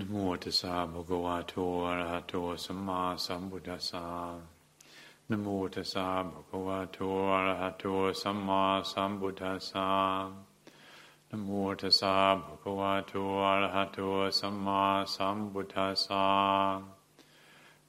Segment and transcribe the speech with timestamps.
[0.00, 1.54] นโมตัสสะภะคะวะโต
[1.86, 4.06] อะระหะโตสัมมาสัมพุทธัสสะ
[5.28, 6.98] นโมตัสสะภะคะวะโต
[7.32, 7.84] อะระหะโต
[8.22, 8.62] สัมมา
[8.92, 9.88] สัมพุทธัสสะ
[11.30, 11.48] นโม
[11.80, 13.12] ตัสสะภะคะวะโต
[13.44, 13.98] อะระหะโต
[14.38, 14.82] สัมมา
[15.14, 16.26] สัมพุทธัสสะ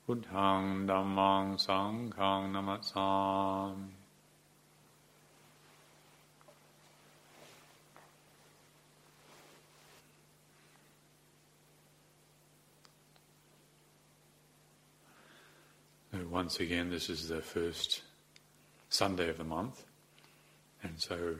[0.03, 3.09] พุทธังธัมมังสังฆังนัมัสสา
[3.73, 3.96] มิ
[16.26, 18.02] Once again, this is the first
[18.89, 19.84] Sunday of the month,
[20.81, 21.35] and so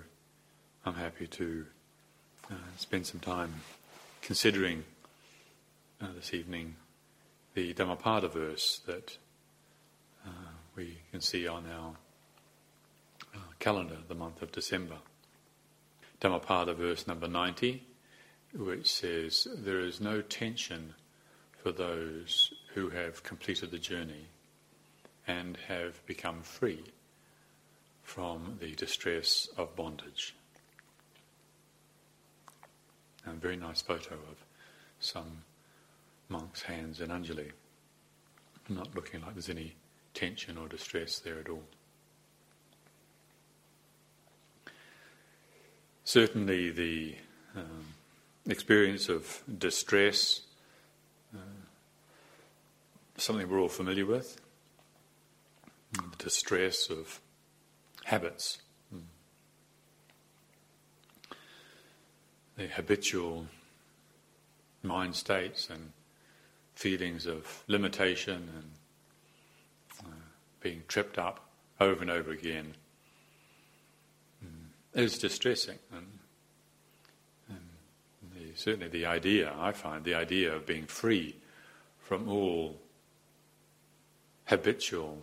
[0.86, 1.66] I'm happy to
[2.52, 3.54] uh, spend some time
[4.22, 4.84] considering
[6.00, 6.76] uh, this evening
[7.56, 9.18] the Dhammapada verse that
[10.26, 11.94] uh, we can see on our
[13.34, 14.98] uh, calendar, the month of December.
[16.20, 17.84] Dhammapada verse number 90,
[18.54, 20.94] which says, There is no tension
[21.64, 24.28] for those who have completed the journey
[25.28, 26.84] and have become free
[28.02, 30.34] from the distress of bondage.
[33.26, 34.46] A very nice photo of
[35.00, 35.44] some
[36.30, 37.52] monk's hands in Anjali,
[38.70, 39.76] not looking like there's any
[40.14, 41.64] tension or distress there at all.
[46.06, 47.16] Certainly, the
[47.54, 47.86] um,
[48.48, 50.42] experience of distress,
[51.36, 51.40] uh,
[53.18, 54.40] something we're all familiar with
[55.94, 57.20] the distress of
[58.06, 58.60] habits,
[62.58, 63.46] the habitual
[64.84, 65.92] mind states and
[66.74, 68.72] feelings of limitation and
[70.06, 70.16] uh,
[70.60, 71.50] being tripped up
[71.80, 72.74] over and over again
[74.98, 75.78] is distressing.
[75.92, 76.08] And,
[77.50, 77.62] and
[78.36, 81.36] the, certainly the idea, I find, the idea of being free
[82.00, 82.82] from all
[84.46, 85.22] habitual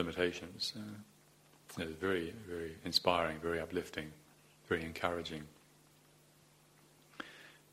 [0.00, 0.72] limitations.
[0.76, 0.98] Uh,
[1.78, 4.10] it's very, very inspiring, very uplifting,
[4.68, 5.42] very encouraging.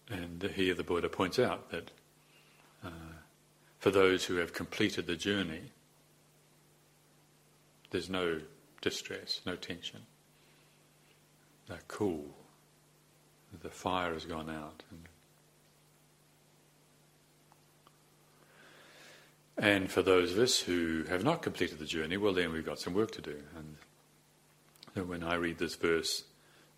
[0.09, 1.91] And here the Buddha points out that
[2.83, 2.89] uh,
[3.79, 5.71] for those who have completed the journey,
[7.91, 8.41] there's no
[8.81, 10.01] distress, no tension.
[11.67, 12.25] They're cool.
[13.61, 14.83] The fire has gone out.
[14.91, 15.07] And
[19.57, 22.79] And for those of us who have not completed the journey, well, then we've got
[22.79, 23.37] some work to do.
[23.55, 26.23] And when I read this verse,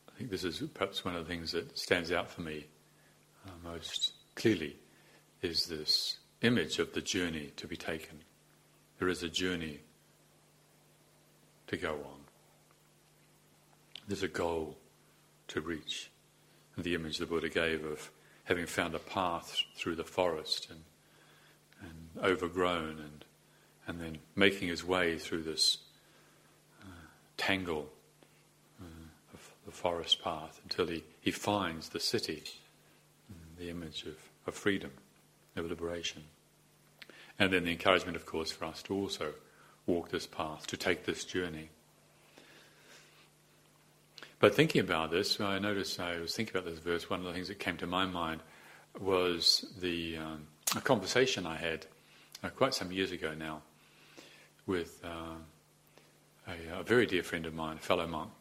[0.08, 2.68] I think this is perhaps one of the things that stands out for me
[3.46, 4.78] uh, most clearly
[5.42, 8.20] is this image of the journey to be taken.
[8.98, 9.80] There is a journey
[11.68, 12.20] to go on.
[14.08, 14.78] There's a goal
[15.50, 16.10] to reach.
[16.76, 18.10] And the image the Buddha gave of
[18.46, 20.80] having found a path through the forest and
[22.24, 23.26] overgrown and
[23.90, 25.80] and then making his way through this
[26.84, 26.86] uh,
[27.38, 27.90] tangle
[28.80, 28.86] uh,
[29.34, 32.44] of the forest path until he, he finds the city,
[33.58, 34.16] the image of,
[34.46, 34.92] of freedom,
[35.56, 36.22] of liberation.
[37.40, 39.34] And then the encouragement, of course, for us to also
[39.88, 41.70] walk this path, to take this journey.
[44.40, 47.10] But thinking about this, I noticed I was thinking about this verse.
[47.10, 48.42] One of the things that came to my mind
[49.02, 51.88] was the um, a conversation I had
[52.44, 53.62] uh, quite some years ago now
[54.66, 55.36] with uh,
[56.48, 58.32] a, a, very dear friend of mine, a fellow monk.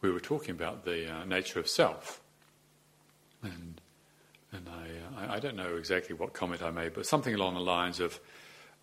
[0.00, 2.20] We were talking about the uh, nature of self,
[3.42, 3.80] and
[4.52, 7.60] and I, uh, I don't know exactly what comment I made, but something along the
[7.60, 8.20] lines of,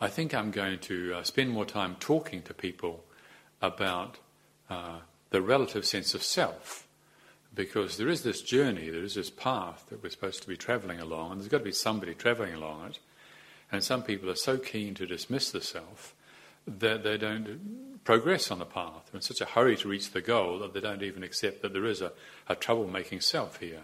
[0.02, 3.04] I think I'm going to uh, spend more time talking to people
[3.62, 4.18] about
[5.32, 6.88] the relative sense of self
[7.54, 11.00] because there is this journey, there is this path that we're supposed to be travelling
[11.00, 13.00] along, and there's got to be somebody travelling along it.
[13.72, 16.16] And some people are so keen to dismiss the self
[16.66, 19.10] that they don't progress on the path.
[19.12, 21.74] They're in such a hurry to reach the goal that they don't even accept that
[21.74, 22.12] there is a,
[22.48, 23.82] a troublemaking self here.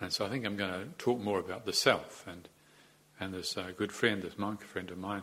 [0.00, 2.26] And so I think I'm going to talk more about the self.
[2.26, 2.48] And,
[3.18, 5.22] and this uh, good friend, this monk friend of mine,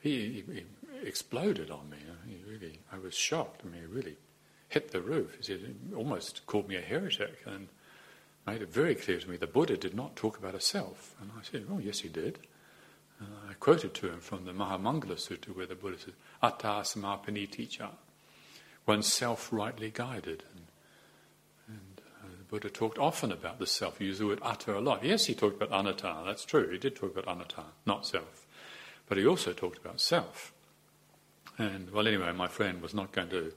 [0.00, 0.64] he, he, he
[1.06, 1.98] exploded on me.
[2.26, 3.62] He really, I was shocked.
[3.64, 4.16] I mean, he really
[4.68, 5.36] hit the roof.
[5.36, 7.68] He said, almost called me a heretic and
[8.46, 11.14] made it very clear to me the Buddha did not talk about a self.
[11.20, 12.38] And I said, oh, yes, he did.
[13.20, 17.90] And I quoted to him from the Mahamangala Sutta where the Buddha says, Atta samapaniticha,
[18.86, 20.42] oneself rightly guided.
[20.54, 20.66] And,
[21.68, 23.98] and uh, the Buddha talked often about the self.
[23.98, 25.04] He used the word atta a lot.
[25.04, 26.70] Yes, he talked about anatta, that's true.
[26.70, 28.46] He did talk about anatta, not self.
[29.06, 30.52] But he also talked about self.
[31.58, 33.52] And, well, anyway, my friend was not going to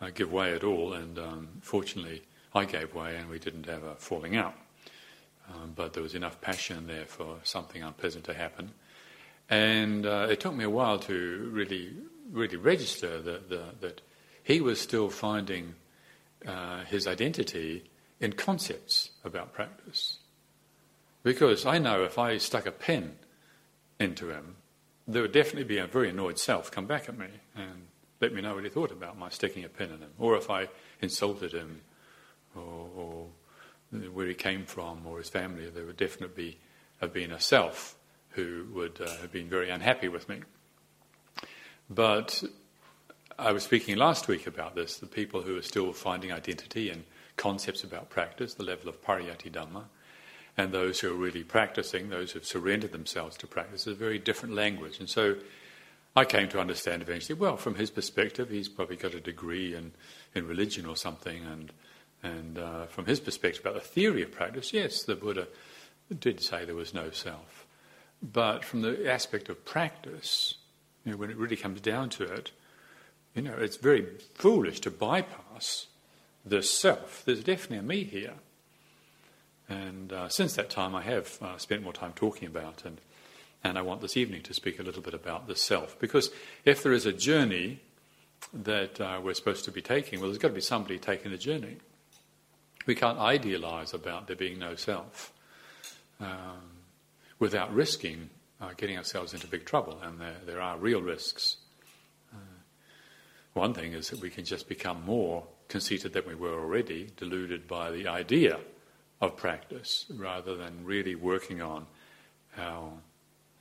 [0.00, 2.22] uh, give way at all, and um, fortunately
[2.54, 4.54] I gave way and we didn't have a falling out.
[5.52, 8.70] um, but there was enough passion there for something unpleasant to happen.
[9.48, 11.92] And uh, it took me a while to really,
[12.30, 13.50] really register that,
[13.80, 14.00] that
[14.42, 15.74] he was still finding
[16.46, 17.84] uh, his identity
[18.20, 20.18] in concepts about practice.
[21.22, 23.16] Because I know if I stuck a pen
[23.98, 24.56] into him,
[25.06, 27.86] there would definitely be a very annoyed self come back at me and
[28.20, 30.10] let me know what he thought about my sticking a pen in him.
[30.18, 30.68] Or if I
[31.00, 31.82] insulted him
[32.54, 33.26] or, or
[34.12, 36.58] where he came from or his family, there would definitely
[37.00, 37.96] have been a self
[38.34, 40.40] who would uh, have been very unhappy with me.
[41.88, 42.42] But
[43.38, 47.04] I was speaking last week about this the people who are still finding identity and
[47.36, 49.84] concepts about practice, the level of pariyatti dhamma,
[50.56, 53.96] and those who are really practicing, those who have surrendered themselves to practice, is a
[53.96, 55.00] very different language.
[55.00, 55.36] And so
[56.16, 59.92] I came to understand eventually, well, from his perspective, he's probably got a degree in,
[60.34, 61.72] in religion or something, and,
[62.22, 65.48] and uh, from his perspective about the theory of practice, yes, the Buddha
[66.20, 67.63] did say there was no self.
[68.32, 70.54] But from the aspect of practice,
[71.04, 72.52] you know, when it really comes down to it,
[73.34, 75.88] you know, it's very foolish to bypass
[76.44, 77.22] the self.
[77.26, 78.34] There's definitely a me here.
[79.68, 82.98] And uh, since that time, I have uh, spent more time talking about, and,
[83.62, 85.98] and I want this evening to speak a little bit about the self.
[85.98, 86.30] Because
[86.64, 87.80] if there is a journey
[88.54, 91.38] that uh, we're supposed to be taking, well, there's got to be somebody taking the
[91.38, 91.76] journey.
[92.86, 95.32] We can't idealize about there being no self
[96.20, 96.73] um,
[97.38, 101.56] without risking uh, getting ourselves into big trouble, and there, there are real risks.
[102.32, 102.36] Uh,
[103.52, 107.66] one thing is that we can just become more conceited than we were already, deluded
[107.66, 108.58] by the idea
[109.20, 111.86] of practice rather than really working on
[112.58, 112.92] our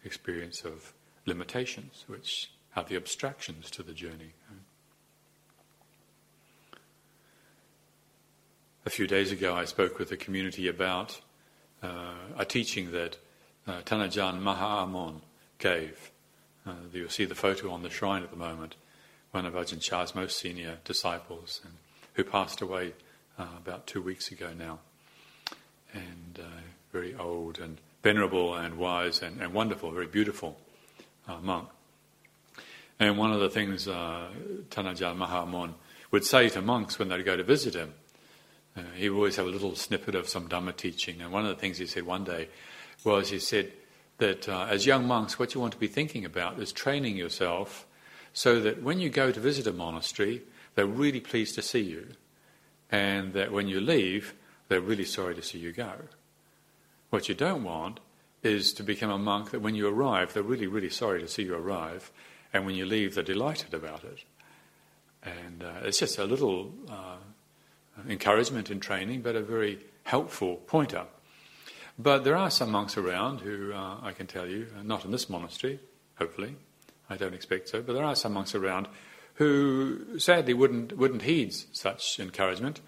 [0.04, 0.94] experience of
[1.25, 4.34] limitations, which are the obstructions to the journey.
[8.86, 11.22] A few days ago, I spoke with the community about
[11.81, 13.18] uh, a teaching that
[13.68, 15.21] uh, Tanajan Mahamon
[15.60, 16.12] gave.
[16.65, 18.75] Uh, you'll see the photo on the shrine at the moment,
[19.31, 21.74] one of Ajahn Chah's most senior disciples, and
[22.13, 22.94] who passed away
[23.38, 24.80] uh, about two weeks ago now
[25.94, 26.62] and uh,
[26.92, 30.57] very old and venerable and wise and, and wonderful, very beautiful
[31.27, 31.69] uh, monk.
[33.00, 34.30] And one of the things uh,
[34.69, 35.74] Tanajan Mahamon
[36.12, 37.94] would say to monks when they'd go to visit him,
[38.75, 41.21] uh, he would always have a little snippet of some Dhamma teaching.
[41.21, 42.50] And one of the things he said one day
[43.05, 43.71] was he said
[44.17, 47.85] that uh, as young monks, what you want to be thinking about is training yourself
[48.33, 50.41] so that when you go to visit a monastery,
[50.75, 52.07] they're really pleased to see you.
[52.91, 54.33] And that when you leave,
[54.67, 55.94] they're really sorry to see you go.
[57.09, 58.00] What you don't want
[58.41, 61.44] is to become a monk that when you arrive, they're really, really sorry to see
[61.44, 62.11] you arrive,
[62.51, 64.23] and when you leave, they're delighted about it.
[65.23, 67.17] And uh, it's just a little uh,
[68.09, 71.05] encouragement in training, but a very helpful pointer.
[71.98, 75.30] But there are some monks around who, uh, I can tell you, not in this
[75.30, 75.80] monastery,
[76.16, 76.56] hopefully,
[77.10, 78.88] I don't expect so, but there are some monks around
[79.36, 82.81] who sadly wouldn't, wouldn't heed such encouragement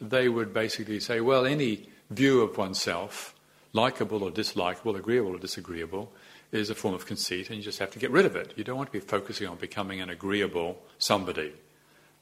[0.00, 3.34] they would basically say, well, any view of oneself,
[3.72, 6.10] likable or dislikable, agreeable or disagreeable,
[6.52, 8.54] is a form of conceit, and you just have to get rid of it.
[8.56, 11.52] You don't want to be focusing on becoming an agreeable somebody.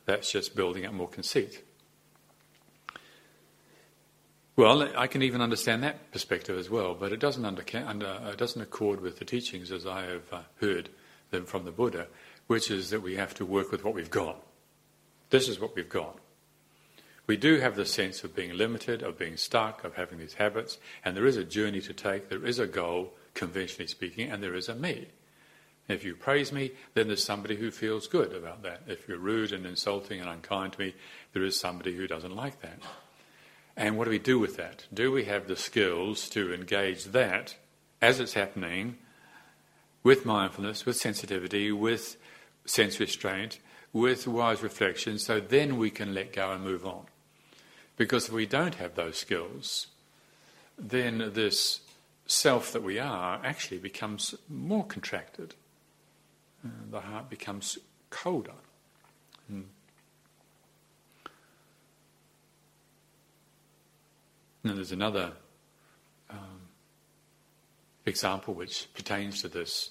[0.04, 1.64] That's just building up more conceit.
[4.58, 8.38] Well, I can even understand that perspective as well, but it doesn't, under, under, it
[8.38, 10.88] doesn't accord with the teachings as I have uh, heard
[11.30, 12.08] them from the Buddha,
[12.48, 14.42] which is that we have to work with what we've got.
[15.30, 16.18] This is what we've got.
[17.28, 20.78] We do have the sense of being limited, of being stuck, of having these habits,
[21.04, 24.56] and there is a journey to take, there is a goal, conventionally speaking, and there
[24.56, 25.06] is a me.
[25.86, 28.82] If you praise me, then there's somebody who feels good about that.
[28.88, 30.96] If you're rude and insulting and unkind to me,
[31.32, 32.80] there is somebody who doesn't like that.
[33.78, 34.86] And what do we do with that?
[34.92, 37.54] Do we have the skills to engage that
[38.02, 38.98] as it's happening
[40.02, 42.16] with mindfulness, with sensitivity, with
[42.64, 43.60] sense restraint,
[43.92, 47.04] with wise reflection, so then we can let go and move on?
[47.96, 49.86] Because if we don't have those skills,
[50.76, 51.82] then this
[52.26, 55.54] self that we are actually becomes more contracted.
[56.64, 57.78] Uh, the heart becomes
[58.10, 58.58] colder.
[59.52, 59.66] Mm.
[64.64, 65.32] And there's another
[66.30, 66.60] um,
[68.06, 69.90] example which pertains to this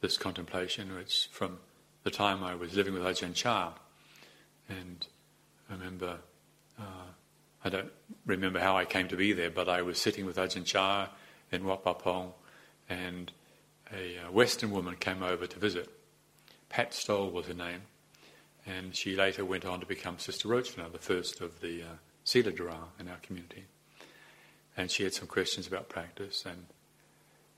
[0.00, 1.58] this contemplation, which from
[2.02, 3.72] the time I was living with Ajahn Chah,
[4.68, 5.06] and
[5.70, 6.18] I remember
[6.78, 7.10] uh,
[7.64, 7.92] I don't
[8.26, 11.08] remember how I came to be there, but I was sitting with Ajahn Chah
[11.52, 12.32] in Wat Pah Pong,
[12.88, 13.32] and
[13.92, 15.88] a uh, Western woman came over to visit.
[16.68, 17.82] Pat Stoll was her name,
[18.66, 21.86] and she later went on to become Sister Rocana, the first of the uh,
[22.24, 23.64] Siladhara in our community.
[24.76, 26.44] And she had some questions about practice.
[26.46, 26.66] And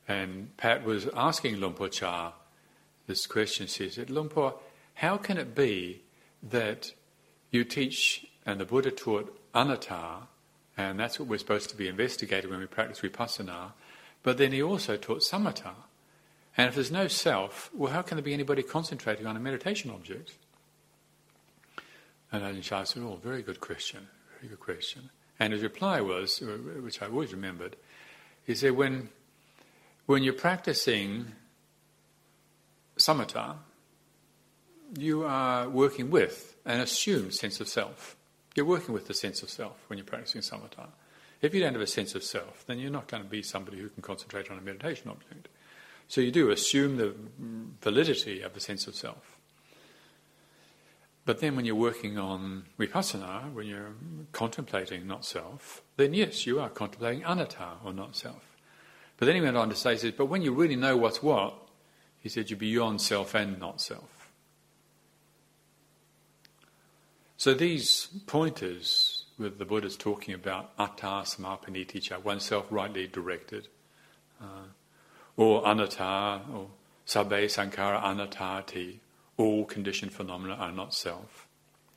[0.06, 2.32] and Pat was asking Luang Por Chah
[3.06, 3.66] this question.
[3.66, 4.58] She said, Luang Por,
[4.94, 6.02] how can it be
[6.42, 6.92] that
[7.50, 10.26] you teach, and the Buddha taught anatta,
[10.76, 13.72] and that's what we're supposed to be investigating when we practice vipassana,
[14.22, 15.72] but then he also taught samatha.
[16.56, 19.90] And if there's no self, well, how can there be anybody concentrating on a meditation
[19.90, 20.34] object?
[22.32, 25.10] And Ajahn Chah said, Oh, very good question, very good question.
[25.44, 27.76] And his reply was, uh, which I always remembered,
[28.46, 29.10] he said, when,
[30.06, 31.32] when you're practicing
[32.96, 33.56] samatha,
[34.98, 38.16] you are working with an assumed sense of self.
[38.54, 40.86] You're working with the sense of self when you're practicing samatha.
[41.42, 43.76] If you don't have a sense of self, then you're not going to be somebody
[43.76, 45.48] who can concentrate on a meditation object.
[46.08, 47.14] So you do assume the
[47.82, 49.33] validity of the sense of self.
[51.26, 53.94] But then when you're working on vipassana, when you're
[54.32, 58.56] contemplating not self, then yes, you are contemplating anatta or not self.
[59.16, 61.22] But then he went on to say, he says, but when you really know what's
[61.22, 61.54] what,
[62.20, 64.28] he said, you're beyond self and not self.
[67.36, 73.68] So these pointers with the Buddha's talking about atta samapaniticha, oneself rightly directed,
[74.40, 74.68] uh,
[75.36, 76.68] or anatta, or
[77.06, 78.98] sabbe sankhara anattati,
[79.36, 81.48] all conditioned phenomena are not self.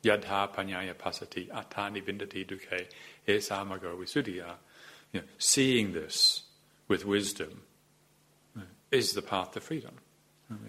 [0.02, 2.86] Yadha panyaya passati atani vindati dukkhe
[3.26, 4.54] esamago visuddhiya.
[5.12, 6.42] You know, seeing this
[6.86, 7.62] with wisdom
[8.90, 9.94] is the path to freedom.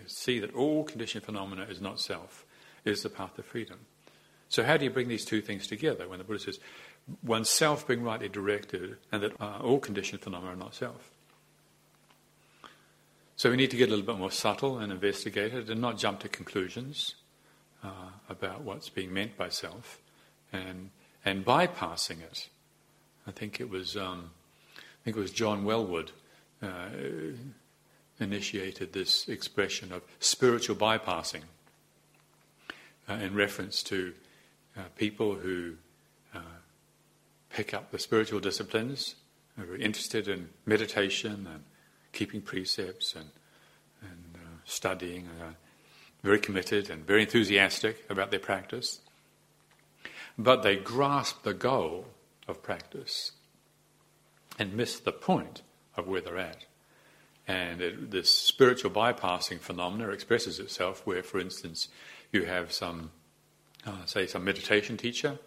[0.08, 2.46] See that all conditioned phenomena is not self,
[2.84, 3.80] is the path to freedom.
[4.50, 6.60] So, how do you bring these two things together when the Buddha says,
[7.24, 11.12] oneself being rightly directed and that uh, all conditioned phenomena are not self?
[13.40, 15.98] So we need to get a little bit more subtle and investigate it and not
[15.98, 17.16] jump to conclusions
[17.82, 20.02] uh, about what's being meant by self
[20.52, 20.90] and,
[21.24, 22.50] and bypassing it.
[23.26, 24.32] I think it was, um,
[24.78, 26.10] I think it was John Welwood
[26.62, 26.90] uh,
[28.20, 31.44] initiated this expression of spiritual bypassing
[33.08, 34.16] uh, in reference to
[34.78, 35.76] uh, people who
[36.36, 36.40] uh,
[37.50, 39.16] pick up the spiritual disciplines,
[39.56, 41.64] who are interested in meditation and
[42.12, 43.30] keeping precepts and,
[44.02, 45.52] and uh, studying, uh,
[46.24, 49.00] very committed and very enthusiastic about their practice.
[50.38, 52.08] But they grasp the goal
[52.48, 53.34] of practice
[54.58, 55.62] and miss the point
[55.96, 56.66] of where they're at.
[57.48, 61.88] And it, this spiritual bypassing phenomena expresses itself where, for instance,
[62.32, 63.12] you have some,
[63.86, 65.40] uh, say, some meditation teacher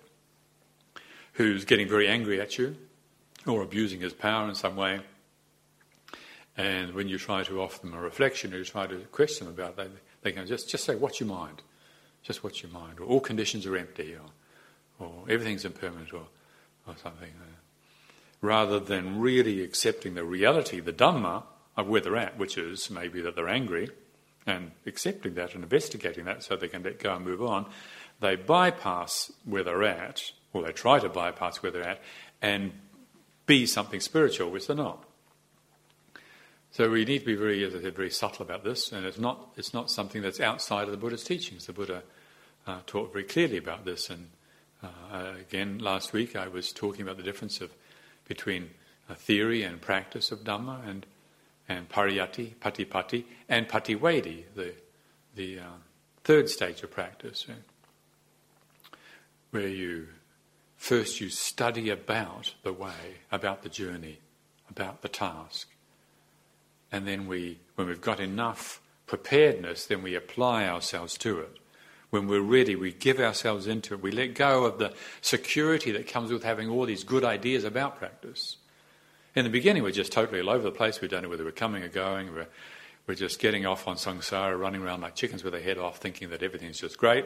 [1.34, 2.76] who's getting very angry at you
[3.46, 5.00] or abusing his power in some way
[6.56, 9.54] and when you try to offer them a reflection or you try to question them
[9.54, 9.88] about that,
[10.22, 11.62] they can just, just say, What's your mind?
[12.22, 13.00] Just what's your mind?
[13.00, 16.26] Or all conditions are empty, or, or everything's impermanent, or,
[16.86, 17.30] or something.
[18.40, 21.44] Rather than really accepting the reality, the Dhamma,
[21.76, 23.88] of where they're at, which is maybe that they're angry,
[24.46, 27.66] and accepting that and investigating that so they can let go and move on,
[28.20, 32.00] they bypass where they're at, or they try to bypass where they're at,
[32.40, 32.72] and
[33.46, 35.04] be something spiritual, which they're not.
[36.72, 39.18] So we need to be very, as I said, very subtle about this, and it's
[39.18, 41.66] not, it's not something that's outside of the Buddha's teachings.
[41.66, 42.02] The Buddha
[42.66, 44.30] uh, taught very clearly about this, and
[44.82, 47.70] uh, again, last week I was talking about the difference of
[48.26, 48.70] between
[49.10, 51.04] a theory and practice of Dhamma, and
[51.68, 54.72] and pariyatti, patipatti, and pativedha, the
[55.36, 55.64] the uh,
[56.24, 57.46] third stage of practice,
[59.50, 60.08] where you
[60.76, 64.20] first you study about the way, about the journey,
[64.70, 65.68] about the task,
[66.92, 71.58] and then we, when we've got enough preparedness, then we apply ourselves to it.
[72.10, 74.02] When we're ready, we give ourselves into it.
[74.02, 77.96] We let go of the security that comes with having all these good ideas about
[77.96, 78.58] practice.
[79.34, 81.00] In the beginning, we're just totally all over the place.
[81.00, 82.34] We don't know whether we're coming or going.
[82.34, 82.48] We're,
[83.06, 86.28] we're just getting off on samsara, running around like chickens with our head off, thinking
[86.30, 87.24] that everything's just great.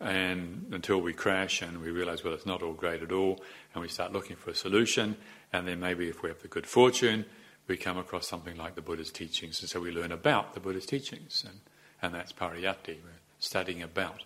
[0.00, 3.42] And until we crash and we realize, well, it's not all great at all,
[3.74, 5.16] and we start looking for a solution.
[5.52, 7.26] And then maybe if we have the good fortune,
[7.68, 10.86] we come across something like the Buddha's teachings, and so we learn about the Buddha's
[10.86, 11.60] teachings, and,
[12.02, 14.24] and that's pariyatti, we're studying about.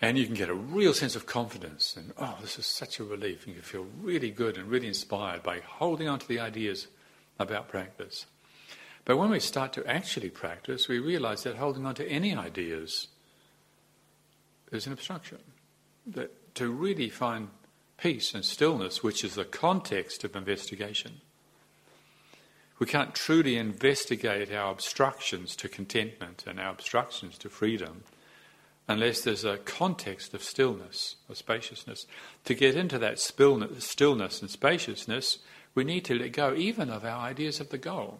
[0.00, 3.04] And you can get a real sense of confidence, and oh, this is such a
[3.04, 6.86] relief, and you feel really good and really inspired by holding on to the ideas
[7.38, 8.26] about practice.
[9.04, 13.08] But when we start to actually practice, we realize that holding on to any ideas
[14.70, 15.38] is an obstruction.
[16.06, 17.48] That to really find
[17.98, 21.20] peace and stillness, which is the context of investigation,
[22.78, 28.04] we can't truly investigate our obstructions to contentment and our obstructions to freedom
[28.86, 32.06] unless there's a context of stillness or spaciousness.
[32.46, 35.38] To get into that stillness and spaciousness,
[35.78, 38.18] We need to let go even of our ideas of the goal.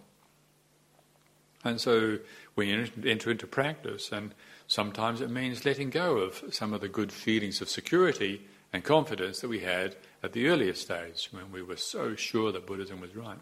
[1.64, 2.18] And so
[2.54, 4.32] we enter into practice, and
[4.68, 9.40] sometimes it means letting go of some of the good feelings of security and confidence
[9.40, 13.16] that we had at the earlier stage when we were so sure that Buddhism was
[13.16, 13.40] right.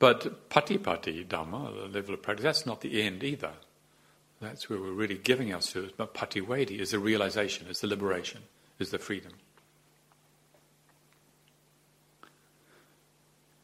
[0.00, 3.52] But patipatti dhamma, the level of practice, that's not the end either.
[4.40, 5.92] That's where we're really giving ourselves.
[5.94, 8.40] But pativedha is the realization, is the liberation,
[8.78, 9.32] is the freedom.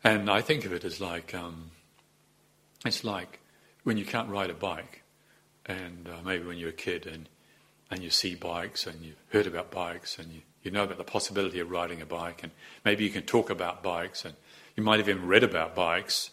[0.04, 1.70] And I think of it as like um,
[2.84, 3.40] it's like
[3.84, 5.02] when you can't ride a bike,
[5.64, 7.30] and uh, maybe when you're a kid and
[7.90, 11.04] and you see bikes and you've heard about bikes and you, you know about the
[11.04, 12.50] possibility of riding a bike and
[12.84, 14.34] maybe you can talk about bikes and
[14.76, 16.30] you might have even read about bikes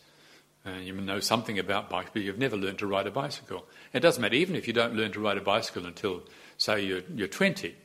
[0.65, 3.65] and you know something about bikes, but you've never learned to ride a bicycle.
[3.91, 6.23] It doesn't matter, even if you don't learn to ride a bicycle until,
[6.57, 7.75] say, you're, you're 20.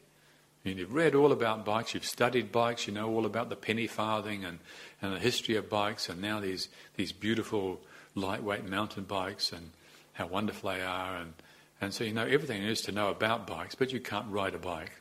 [0.65, 3.87] And you've read all about bikes, you've studied bikes, you know all about the penny
[3.87, 4.59] farthing and,
[5.01, 7.81] and the history of bikes, and now these, these beautiful
[8.15, 9.71] lightweight mountain bikes and
[10.13, 11.17] how wonderful they are.
[11.17, 11.35] And,
[11.81, 14.55] and so you know everything there is to know about bikes, but you can't ride
[14.55, 14.93] a bike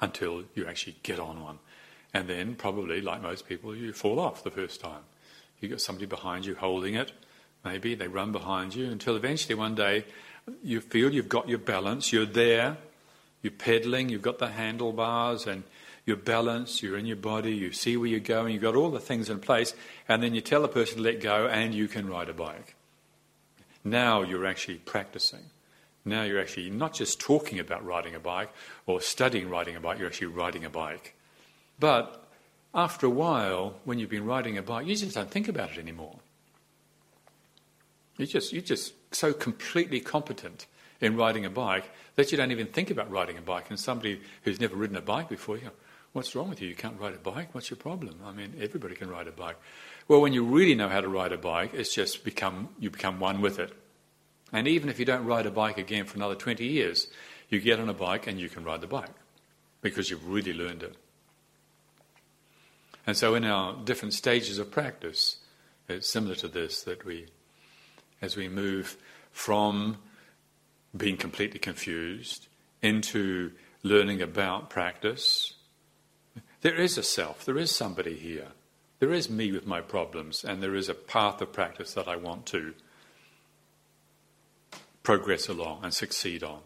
[0.00, 1.58] until you actually get on one.
[2.14, 5.02] And then, probably, like most people, you fall off the first time.
[5.60, 7.12] You've got somebody behind you holding it,
[7.64, 10.04] maybe, they run behind you until eventually one day
[10.62, 12.76] you feel you've got your balance, you're there,
[13.42, 15.64] you're pedaling, you've got the handlebars and
[16.06, 19.00] you're balanced, you're in your body, you see where you're going, you've got all the
[19.00, 19.74] things in place,
[20.08, 22.74] and then you tell the person to let go and you can ride a bike.
[23.82, 25.44] Now you're actually practicing.
[26.04, 28.50] Now you're actually not just talking about riding a bike
[28.86, 31.14] or studying riding a bike, you're actually riding a bike.
[31.78, 32.28] But
[32.74, 35.78] after a while, when you've been riding a bike, you just don't think about it
[35.78, 36.18] anymore.
[38.16, 40.66] You just, you're just so completely competent
[41.00, 43.66] in riding a bike that you don't even think about riding a bike.
[43.68, 45.70] And somebody who's never ridden a bike before, you
[46.12, 46.68] what's wrong with you?
[46.68, 47.54] You can't ride a bike?
[47.54, 48.20] What's your problem?
[48.24, 49.56] I mean, everybody can ride a bike.
[50.06, 53.18] Well, when you really know how to ride a bike, it's just become, you become
[53.18, 53.72] one with it.
[54.52, 57.08] And even if you don't ride a bike again for another 20 years,
[57.48, 59.10] you get on a bike and you can ride the bike
[59.82, 60.96] because you've really learned it.
[63.06, 65.38] And so, in our different stages of practice,
[65.88, 67.26] it's similar to this that we,
[68.22, 68.96] as we move
[69.30, 69.98] from
[70.96, 72.48] being completely confused
[72.80, 75.54] into learning about practice,
[76.62, 78.48] there is a self, there is somebody here.
[79.00, 82.16] There is me with my problems, and there is a path of practice that I
[82.16, 82.74] want to
[85.02, 86.60] progress along and succeed on.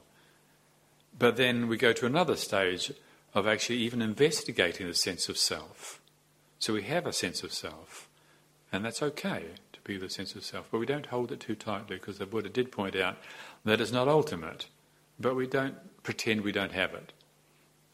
[1.19, 2.93] But then we go to another stage
[3.35, 5.98] of actually even investigating the sense of self.
[6.59, 8.09] So we have a sense of self,
[8.73, 11.55] and that's okay to be the sense of self, but we don't hold it too
[11.55, 13.17] tightly because the Buddha did point out
[13.65, 14.67] that it's not ultimate,
[15.21, 17.13] but we don't pretend we don't have it.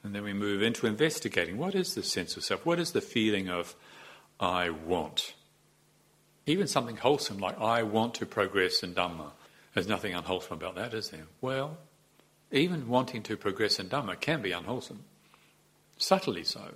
[0.03, 2.64] And then we move into investigating what is the sense of self?
[2.66, 3.74] What is the feeling of
[4.38, 5.35] I want?
[6.46, 9.31] Even something wholesome like I want to progress in Dhamma.
[9.72, 11.27] There's nothing unwholesome about that, is there?
[11.40, 11.79] Well,
[12.50, 15.05] even wanting to progress in Dhamma can be unwholesome,
[15.96, 16.74] subtly so.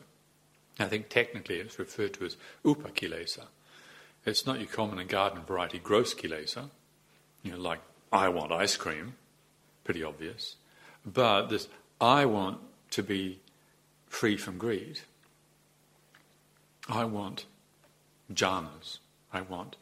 [0.79, 3.45] I think technically it's referred to as upakilesa.
[4.25, 6.71] It's not your common and garden variety gross kilesa,
[7.43, 7.81] you know, like
[8.13, 9.15] I want ice cream,
[9.85, 10.57] pretty obvious.
[11.05, 11.69] But this
[12.01, 12.59] I want
[12.91, 13.41] to be
[14.07, 15.01] free from greed.
[16.89, 17.47] I want
[18.33, 18.99] jhanas.
[19.33, 19.77] I want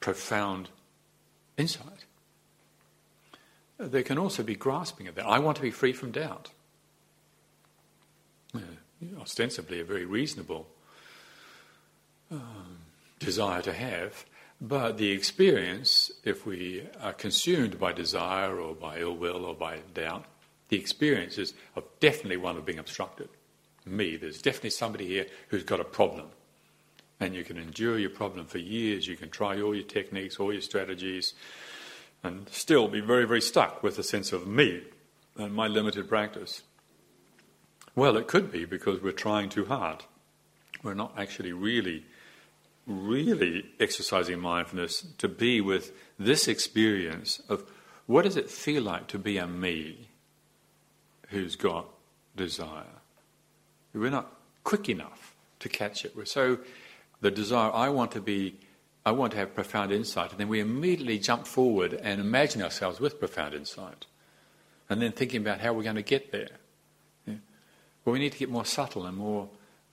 [0.00, 0.68] profound
[1.56, 2.04] insight.
[3.78, 5.26] There can also be grasping of that.
[5.26, 6.50] I want to be free from doubt.
[9.20, 10.66] Ostensibly a very reasonable
[12.30, 12.78] um,
[13.18, 14.24] desire to have,
[14.60, 19.78] but the experience, if we are consumed by desire or by ill will or by
[19.92, 20.24] doubt,
[20.68, 23.28] the experience is of definitely one of being obstructed.
[23.84, 26.28] Me, there's definitely somebody here who's got a problem.
[27.18, 30.52] And you can endure your problem for years, you can try all your techniques, all
[30.52, 31.34] your strategies,
[32.22, 34.82] and still be very, very stuck with the sense of me
[35.36, 36.62] and my limited practice.
[37.94, 40.04] Well, it could be because we're trying too hard.
[40.82, 42.04] We're not actually really,
[42.86, 47.64] really exercising mindfulness to be with this experience of
[48.06, 50.08] what does it feel like to be a me
[51.28, 51.86] who's got
[52.34, 53.00] desire.
[53.94, 54.32] We're not
[54.64, 56.16] quick enough to catch it.
[56.16, 56.58] We're so
[57.20, 58.56] the desire, I want to be,
[59.06, 63.00] I want to have profound insight, and then we immediately jump forward and imagine ourselves
[63.00, 64.06] with profound insight,
[64.90, 66.58] and then thinking about how we're going to get there.
[68.04, 69.48] But we need to get more subtle and more,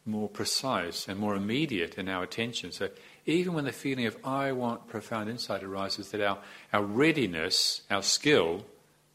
[0.06, 2.72] more precise and more immediate in our attention.
[2.72, 2.90] So
[3.26, 6.40] even when the feeling of I want profound insight arises, that our,
[6.74, 8.66] our readiness, our skill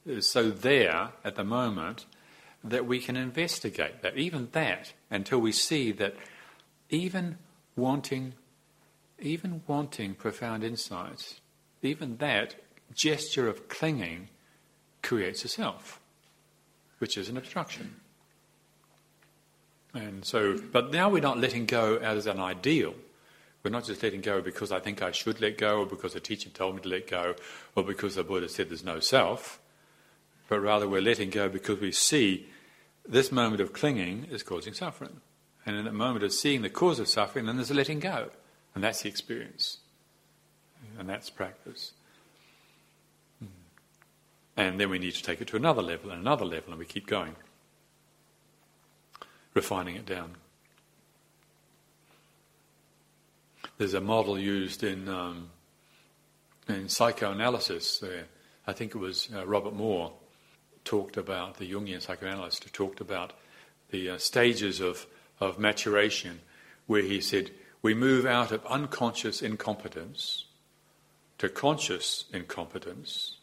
[0.07, 2.07] is so there at the moment
[2.63, 6.15] that we can investigate that, even that, until we see that
[6.89, 7.37] even
[7.77, 8.35] wanting,
[9.19, 11.41] even wanting profound insights,
[11.83, 12.55] even that
[12.95, 14.29] gesture of clinging
[15.03, 16.01] creates a self,
[16.99, 17.97] which is an obstruction.
[19.95, 22.95] And so, but now we're not letting go as an ideal.
[23.63, 26.21] We're not just letting go because I think I should let go, or because a
[26.21, 27.37] teacher told me to let go,
[27.75, 29.61] or because the Buddha said there's no self,
[30.49, 32.47] but rather we're letting go because we see
[33.07, 35.21] this moment of clinging is causing suffering.
[35.65, 38.31] And in that moment of seeing the cause of suffering, then there's a letting go.
[38.75, 39.79] And that's the experience.
[40.99, 41.93] And that's practice.
[43.39, 43.47] Hmm.
[44.57, 46.85] And then we need to take it to another level and another level, and we
[46.85, 47.37] keep going,
[49.55, 50.37] refining it down.
[53.79, 55.51] There's a model used in, um,
[56.69, 58.03] in psychoanalysis.
[58.67, 60.13] I think it was uh, Robert Moore
[60.85, 63.33] talked about, the Jungian psychoanalyst, who talked about
[63.91, 65.07] the uh, stages of,
[65.41, 66.41] of maturation,
[66.87, 67.51] where he said,
[67.83, 70.47] we move out of unconscious incompetence
[71.39, 73.39] to conscious incompetence,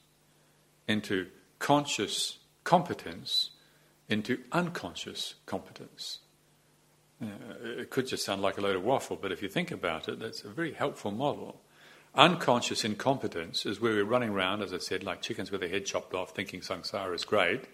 [0.88, 1.28] into
[1.60, 3.52] conscious competence,
[4.10, 6.20] into unconscious competence.
[7.22, 7.28] Uh,
[7.64, 10.20] it could just sound like a load of waffle, but if you think about it,
[10.20, 11.62] that's a very helpful model.
[12.16, 15.86] Unconscious incompetence is where we're running around, as I said, like chickens with their head
[15.86, 17.66] chopped off, thinking samsara is great,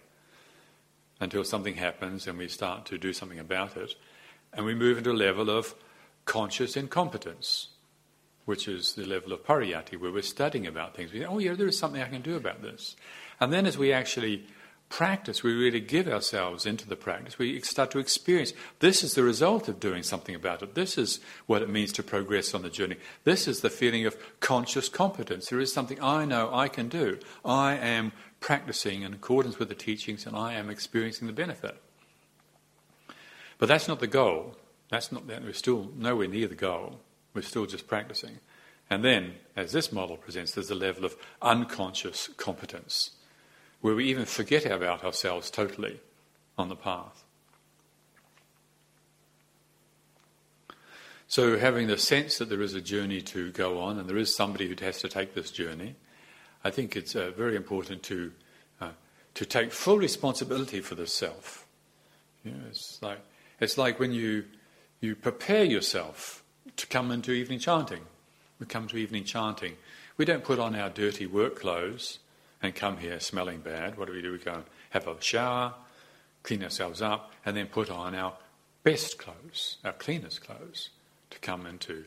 [1.18, 3.94] until something happens and we start to do something about it.
[4.52, 5.74] And we move into a level of
[6.24, 7.68] conscious incompetence,
[8.44, 11.12] which is the level of pariyatti, where we're studying about things.
[11.12, 12.96] We think, oh, yeah, there is something I can do about this.
[13.40, 14.46] And then as we actually
[14.88, 19.22] practice, we really give ourselves into the practice, we start to experience this is the
[19.22, 20.74] result of doing something about it.
[20.74, 22.96] This is what it means to progress on the journey.
[23.24, 25.48] This is the feeling of conscious competence.
[25.48, 27.18] There is something I know I can do.
[27.44, 31.76] I am practicing in accordance with the teachings and I am experiencing the benefit.
[33.58, 34.56] But that's not the goal.
[34.90, 35.42] That's not that.
[35.42, 37.00] We're still nowhere near the goal.
[37.34, 38.38] We're still just practicing.
[38.88, 43.10] And then, as this model presents, there's a level of unconscious competence
[43.80, 46.00] where we even forget about ourselves totally
[46.56, 47.24] on the path.
[51.30, 54.34] So, having the sense that there is a journey to go on and there is
[54.34, 55.94] somebody who has to take this journey,
[56.64, 58.32] I think it's uh, very important to,
[58.80, 58.90] uh,
[59.34, 61.66] to take full responsibility for the self.
[62.44, 63.20] You know, it's, like,
[63.60, 64.46] it's like when you,
[65.00, 66.42] you prepare yourself
[66.76, 68.00] to come into evening chanting.
[68.58, 69.74] We come to evening chanting.
[70.16, 72.20] We don't put on our dirty work clothes
[72.62, 74.32] and come here smelling bad, what do we do?
[74.32, 75.74] We go and have a shower,
[76.42, 78.34] clean ourselves up, and then put on our
[78.82, 80.90] best clothes, our cleanest clothes,
[81.30, 82.04] to come into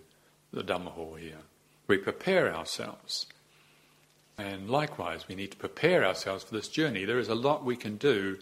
[0.51, 1.37] the Dhamma hall here.
[1.87, 3.25] We prepare ourselves.
[4.37, 7.05] And likewise, we need to prepare ourselves for this journey.
[7.05, 8.39] There is a lot we can do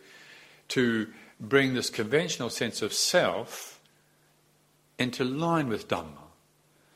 [0.69, 1.07] to
[1.39, 3.79] bring this conventional sense of self
[4.97, 6.29] into line with Dhamma.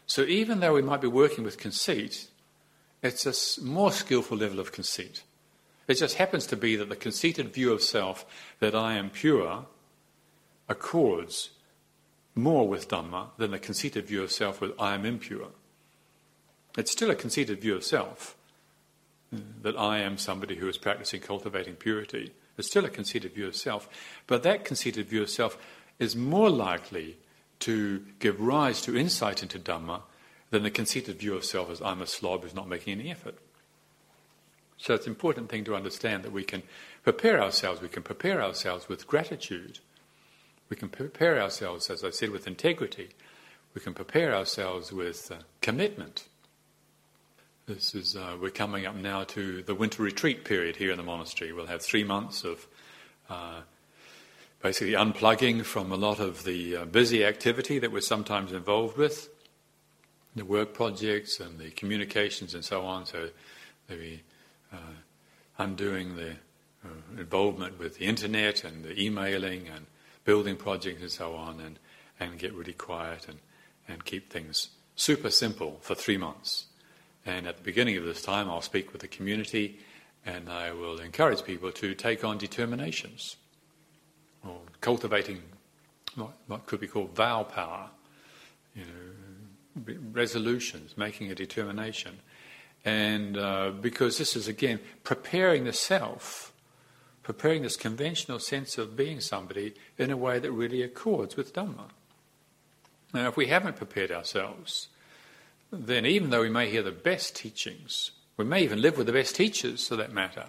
[0.06, 2.28] So even though we might be working with conceit,
[3.04, 5.24] it's a more skillful level of conceit.
[5.88, 8.26] It just happens to be that the conceited view of self,
[8.60, 9.66] that I am pure,
[10.70, 11.52] accords
[12.34, 15.50] more with Dhamma than the conceited view of self with I am impure.
[16.78, 18.36] It's still a conceited view of self,
[19.62, 22.32] that I am somebody who is practicing cultivating purity.
[22.58, 23.90] It's still a conceited view of self,
[24.26, 25.58] but that conceited view of self
[26.00, 27.18] is more likely
[27.60, 30.02] to give rise to insight into Dhamma
[30.54, 33.40] then the conceited view of self is I'm a slob who's not making any effort.
[34.78, 36.62] So it's an important thing to understand that we can
[37.04, 39.80] prepare ourselves, we can prepare ourselves with gratitude.
[40.70, 43.10] We can prepare ourselves, as I said, with integrity.
[43.74, 46.28] We can prepare ourselves with uh, commitment.
[47.66, 51.04] This is uh, we're coming up now to the winter retreat period here in the
[51.04, 51.52] monastery.
[51.52, 52.68] We'll have three months of
[53.30, 53.62] uh,
[54.62, 59.33] basically unplugging from a lot of the uh, busy activity that we're sometimes involved with
[60.36, 63.06] the work projects and the communications and so on.
[63.06, 63.30] So
[63.90, 64.24] maybe
[64.72, 64.78] uh,
[65.58, 66.32] undoing the
[66.84, 69.86] uh, involvement with the internet and the emailing and
[70.26, 71.80] building projects and so on, and,
[72.20, 73.40] and get really quiet and,
[73.88, 76.66] and keep things super simple for three months.
[77.26, 79.80] And at the beginning of this time, I'll speak with the community
[80.26, 83.38] and I will encourage people to take on determinations
[84.46, 85.42] or cultivating
[86.16, 87.90] what, what could be called vow power.
[88.76, 88.90] You know,
[89.76, 92.20] resolutions, making a determination.
[92.86, 96.52] And uh, because this is, again, preparing the self,
[97.24, 101.90] preparing this conventional sense of being somebody in a way that really accords with Dhamma.
[103.14, 104.90] Now, if we haven't prepared ourselves,
[105.72, 109.14] then even though we may hear the best teachings, we may even live with the
[109.14, 110.48] best teachers for that matter,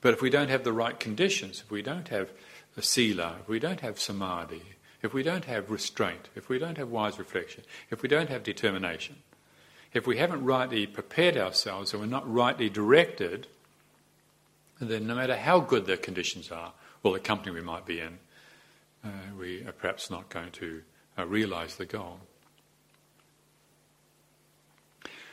[0.00, 2.30] but if we don't have the right conditions, if we don't have
[2.76, 4.62] a sila, if we don't have samadhi,
[5.06, 8.42] if we don't have restraint, if we don't have wise reflection, if we don't have
[8.42, 9.16] determination,
[9.92, 13.46] if we haven't rightly prepared ourselves and we're not rightly directed,
[14.80, 18.18] then no matter how good the conditions are or the company we might be in,
[19.04, 20.82] uh, we are perhaps not going to
[21.16, 22.18] uh, realize the goal.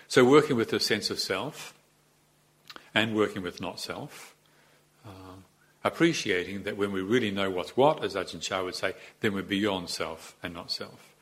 [0.08, 1.74] So, working with the sense of self
[2.94, 4.33] and working with not self,
[5.84, 9.44] appreciating that when we really know what's what, as Ajahn Chah would say, then we're
[9.44, 11.16] beyond self and not self.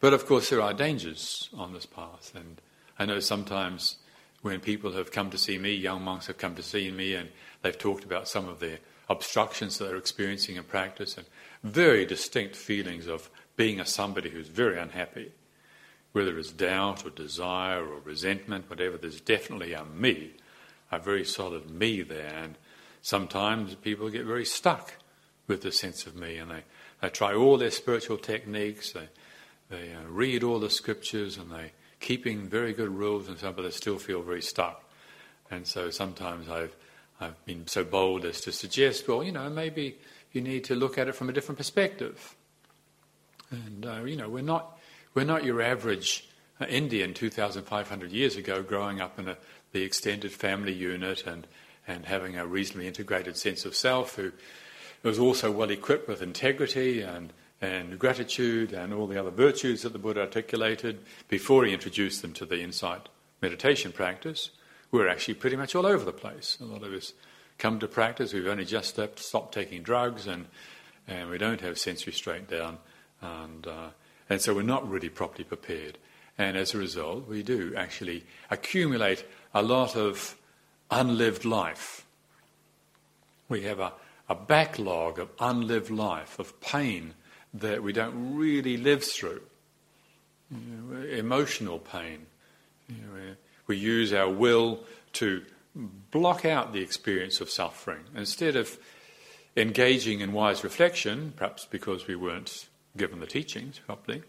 [0.00, 2.60] But of course, there are dangers on this path, and
[2.98, 3.96] I know sometimes
[4.42, 7.30] when people have come to see me, young monks have come to see me, and
[7.62, 11.26] they've talked about some of their obstructions that they're experiencing in practice, and
[11.64, 15.32] very distinct feelings of being a somebody who's very unhappy
[16.16, 20.30] whether it's doubt or desire or resentment, whatever, there's definitely a me,
[20.90, 22.32] a very solid me there.
[22.34, 22.56] And
[23.06, 24.92] sometimes people get very stuck
[25.46, 26.64] with the sense of me and they,
[27.00, 29.08] they try all their spiritual techniques, they,
[29.70, 33.54] they uh, read all the scriptures and they keeping very good rules and so on,
[33.54, 34.82] but they still feel very stuck.
[35.52, 36.74] And so sometimes I've,
[37.20, 39.98] I've been so bold as to suggest, well, you know, maybe
[40.32, 42.34] you need to look at it from a different perspective.
[43.52, 44.80] And, uh, you know, we're not
[45.14, 46.28] we're not your average
[46.60, 49.36] uh, Indian 2,500 years ago growing up in a,
[49.70, 51.46] the extended family unit and,
[51.86, 54.32] and having a reasonably integrated sense of self who
[55.02, 59.92] was also well equipped with integrity and, and gratitude and all the other virtues that
[59.92, 63.08] the Buddha articulated before he introduced them to the insight
[63.40, 64.50] meditation practice.
[64.90, 66.58] We're actually pretty much all over the place.
[66.60, 67.12] A lot of us
[67.58, 70.46] come to practice, we've only just stopped, stopped taking drugs and,
[71.06, 72.78] and we don't have sense restraint down.
[73.20, 73.88] And uh,
[74.28, 75.98] and so we're not really properly prepared.
[76.38, 80.36] And as a result, we do actually accumulate a lot of
[80.90, 82.06] unlived life.
[83.48, 83.92] We have a,
[84.28, 87.14] a backlog of unlived life, of pain
[87.54, 89.42] that we don't really live through.
[90.50, 92.26] You know, emotional pain.
[92.88, 93.34] You know,
[93.66, 94.80] we use our will
[95.14, 95.42] to
[96.10, 98.00] block out the experience of suffering.
[98.14, 98.78] Instead of
[99.56, 104.22] engaging in wise reflection, perhaps because we weren't given the teachings properly,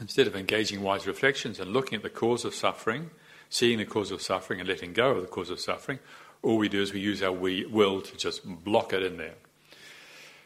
[0.00, 3.10] instead of engaging wise reflections and looking at the cause of suffering,
[3.52, 5.98] seeing the cause of suffering and letting go of the cause of suffering,
[6.40, 9.34] all we do is we use our will to just block it in there.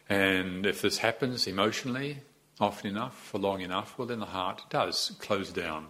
[0.09, 2.19] And if this happens emotionally,
[2.59, 5.87] often enough, for long enough, well, then the heart does close down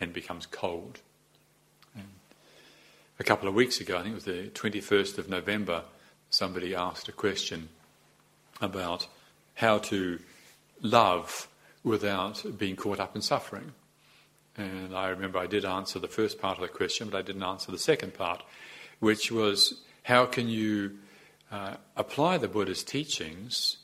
[0.00, 0.98] and becomes cold.
[1.94, 2.08] And
[3.20, 5.84] a couple of weeks ago, I think it was the 21st of November,
[6.30, 7.68] somebody asked a question
[8.60, 9.06] about
[9.54, 10.18] how to
[10.82, 11.46] love
[11.84, 13.72] without being caught up in suffering.
[14.56, 17.42] And I remember I did answer the first part of the question, but I didn't
[17.42, 18.42] answer the second part,
[18.98, 20.98] which was how can you
[21.50, 23.78] uh, apply the Buddha's teachings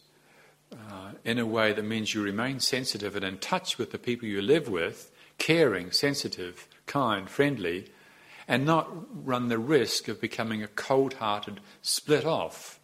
[0.72, 4.28] uh, in a way that means you remain sensitive and in touch with the people
[4.28, 7.90] you live with, caring, sensitive, kind, friendly,
[8.48, 8.88] and not
[9.26, 12.78] run the risk of becoming a cold hearted, split off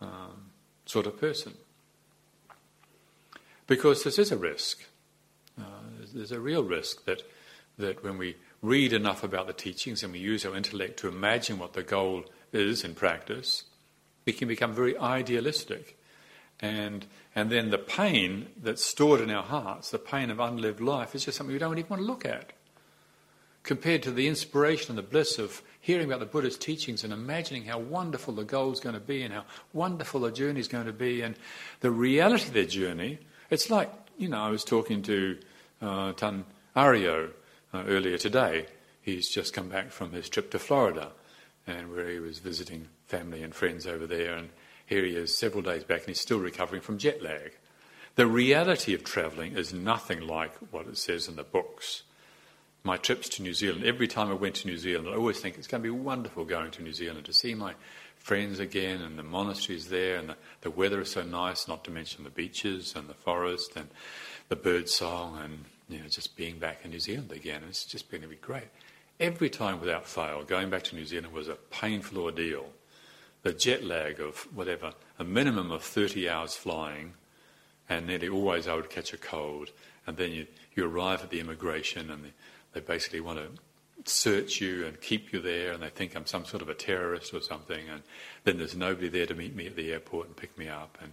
[0.00, 0.50] um,
[0.86, 1.54] sort of person.
[3.66, 4.84] Because this is a risk.
[6.16, 7.22] There's a real risk that,
[7.78, 11.58] that when we read enough about the teachings and we use our intellect to imagine
[11.58, 13.64] what the goal is in practice,
[14.24, 15.98] we can become very idealistic.
[16.58, 21.14] And, and then the pain that's stored in our hearts, the pain of unlived life,
[21.14, 22.54] is just something we don't even want to look at.
[23.62, 27.66] Compared to the inspiration and the bliss of hearing about the Buddha's teachings and imagining
[27.66, 30.86] how wonderful the goal is going to be and how wonderful the journey is going
[30.86, 31.36] to be and
[31.80, 33.18] the reality of their journey
[33.50, 35.38] it's like, you know, I was talking to
[35.80, 37.30] uh, Tan Ario
[37.72, 38.66] uh, earlier today.
[39.00, 41.12] He's just come back from his trip to Florida,
[41.66, 44.34] and where he was visiting family and friends over there.
[44.34, 44.50] And
[44.86, 47.52] here he is several days back, and he's still recovering from jet lag.
[48.16, 52.02] The reality of travelling is nothing like what it says in the books.
[52.82, 55.58] My trips to New Zealand, every time I went to New Zealand, I always think
[55.58, 57.74] it's going to be wonderful going to New Zealand to see my
[58.26, 61.92] friends again, and the monasteries there, and the, the weather is so nice, not to
[61.92, 63.86] mention the beaches and the forest and
[64.48, 67.62] the bird song, and you know, just being back in New Zealand again.
[67.68, 68.66] It's just going to be great.
[69.20, 72.66] Every time without fail, going back to New Zealand was a painful ordeal.
[73.44, 77.12] The jet lag of whatever, a minimum of 30 hours flying,
[77.88, 79.70] and nearly always I would catch a cold.
[80.04, 82.32] And then you, you arrive at the immigration, and they,
[82.72, 83.62] they basically want to
[84.06, 87.34] search you and keep you there, and they think I'm some sort of a terrorist
[87.34, 88.02] or something, and
[88.44, 91.12] then there's nobody there to meet me at the airport and pick me up, and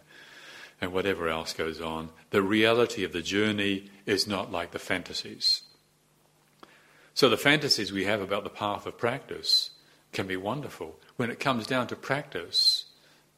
[0.84, 2.10] and whatever else goes on.
[2.32, 5.62] The reality of the journey is not like the fantasies.
[7.14, 9.72] So the fantasies we have about the path of practice
[10.12, 11.00] can be wonderful.
[11.16, 12.86] When it comes down to practice,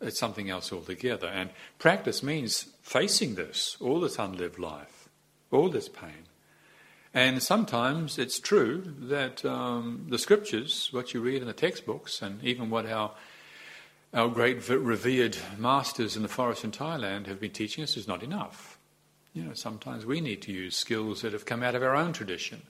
[0.01, 1.27] it's something else altogether.
[1.27, 5.09] And practice means facing this, all this unlived life,
[5.51, 6.24] all this pain.
[7.15, 12.43] And sometimes it's true that um, the scriptures, what you read in the textbooks, and
[12.43, 13.15] even what our
[14.13, 18.23] our great revered masters in the forest in Thailand have been teaching us is not
[18.23, 18.77] enough.
[19.33, 22.13] You know, sometimes we need to use skills that have come out of our own
[22.13, 22.61] tradition.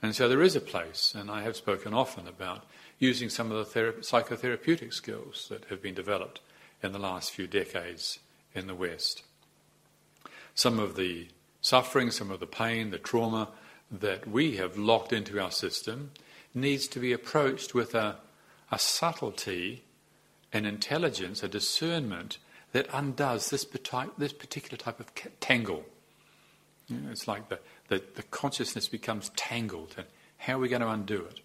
[0.00, 2.66] And so there is a place, and I have spoken often about
[3.00, 6.40] using some of the thera- psychotherapeutic skills that have been developed
[6.82, 8.20] in the last few decades
[8.54, 9.24] in the West.
[10.54, 11.28] Some of the
[11.60, 13.48] suffering, some of the pain, the trauma
[13.90, 16.10] that we have locked into our system
[16.54, 18.16] needs to be approached with a,
[18.72, 19.84] a subtlety,
[20.52, 22.38] an intelligence, a discernment
[22.72, 23.66] that undoes this,
[24.18, 25.84] this particular type of tangle.
[26.88, 30.06] You know, it's like the, the, the, consciousness becomes tangled, and
[30.38, 31.40] how are we going to undo it?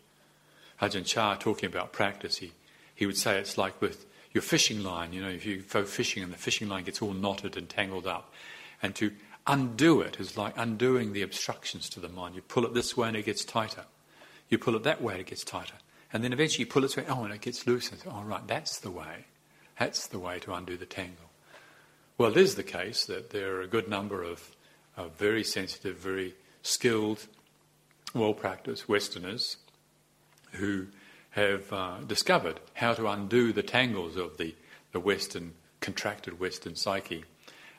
[0.82, 2.52] Ajahn Chah, talking about practice, he,
[2.94, 5.14] he would say it's like with your fishing line.
[5.14, 8.08] You know, if you go fishing and the fishing line gets all knotted and tangled
[8.08, 8.34] up,
[8.82, 9.12] and to
[9.48, 12.36] undo it is like undoing the obstructions to the mind.
[12.36, 13.86] You pull it this way and it gets tighter.
[14.50, 15.76] You pull it that way and it gets tighter.
[16.14, 17.92] And then eventually you pull it this way, oh, and it gets loose.
[17.92, 19.26] And oh, right, that's the way.
[19.80, 21.30] That's the way to undo the tangle.
[22.18, 24.52] Well, it is the case that there are a good number of,
[24.98, 27.26] of very sensitive, very skilled,
[28.14, 29.58] well practiced Westerners
[30.54, 30.88] who
[31.32, 34.54] have uh, discovered how to undo the tangles of the,
[34.92, 37.24] the Western, contracted Western psyche.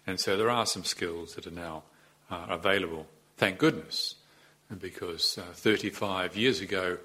[0.06, 1.84] And so there are some skills that are now
[2.30, 4.16] uh, available, thank goodness,
[4.78, 6.98] because uh, 35 years ago,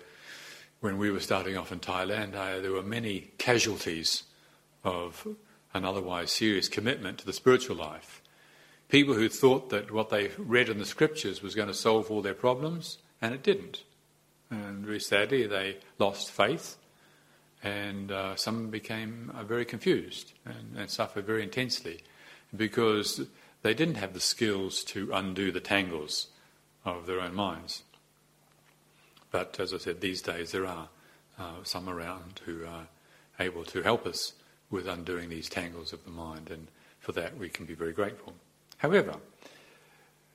[0.79, 4.23] when we were starting off in Thailand, uh, there were many casualties
[4.83, 5.27] of
[5.73, 8.21] an otherwise serious commitment to the spiritual life.
[8.89, 12.21] People who thought that what they read in the scriptures was going to solve all
[12.21, 13.83] their problems, and it didn't.
[14.49, 16.77] And very sadly, they lost faith,
[17.63, 22.01] and uh, some became uh, very confused and, and, suffered very intensely
[22.55, 23.27] because
[23.62, 26.27] they didn't have the skills to undo the tangles
[26.86, 27.83] of their own minds.
[29.31, 30.89] But as I said, these days there are
[31.38, 32.88] uh, some around who are
[33.39, 34.33] able to help us
[34.69, 36.67] with undoing these tangles of the mind, and
[36.99, 38.33] for that we can be very grateful.
[38.77, 39.15] However,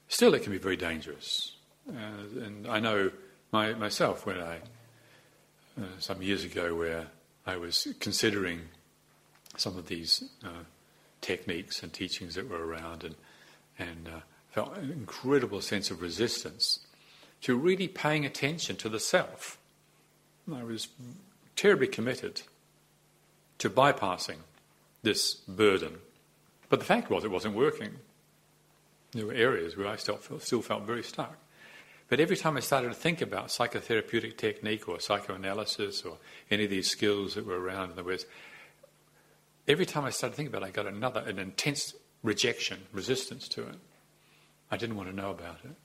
[0.08, 1.56] still it can be very dangerous.
[1.88, 3.10] Uh, and I know
[3.50, 4.56] my, myself when I,
[5.80, 7.06] uh, some years ago, where
[7.46, 8.60] I was considering
[9.56, 10.64] some of these uh,
[11.22, 13.14] techniques and teachings that were around, and
[13.78, 16.80] and uh, felt an incredible sense of resistance
[17.40, 19.58] to really paying attention to the self.
[20.52, 20.88] I was
[21.56, 22.42] terribly committed
[23.58, 24.38] to bypassing
[25.02, 25.98] this burden,
[26.68, 27.92] but the fact was it wasn't working.
[29.12, 31.36] There were areas where I still felt, still felt very stuck.
[32.08, 36.18] But every time I started to think about psychotherapeutic technique or psychoanalysis or
[36.50, 38.26] any of these skills that were around in the West,
[39.66, 43.48] every time I started to think about it, I got another, an intense rejection, resistance
[43.48, 43.76] to it.
[44.70, 45.76] I didn't want to know about it.